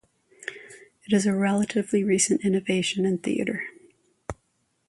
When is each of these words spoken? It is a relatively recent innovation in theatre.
It 1.05 1.13
is 1.13 1.27
a 1.27 1.35
relatively 1.35 2.03
recent 2.03 2.43
innovation 2.43 3.05
in 3.05 3.19
theatre. 3.19 3.65